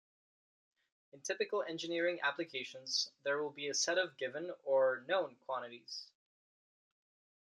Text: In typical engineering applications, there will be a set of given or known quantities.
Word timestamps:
In 1.13 1.21
typical 1.21 1.61
engineering 1.61 2.21
applications, 2.23 3.11
there 3.21 3.43
will 3.43 3.51
be 3.51 3.67
a 3.69 3.73
set 3.75 3.99
of 3.99 4.17
given 4.17 4.51
or 4.63 5.05
known 5.07 5.35
quantities. 5.45 6.07